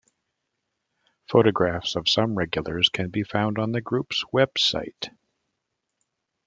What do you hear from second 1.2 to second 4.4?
Photographs of some regulars can be found on the group's